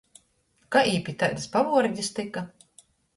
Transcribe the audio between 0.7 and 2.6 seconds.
Kai jī pi taidys pavuordis tyka?